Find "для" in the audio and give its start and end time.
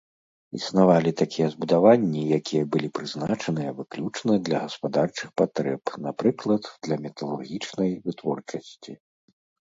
4.49-4.57, 6.89-6.95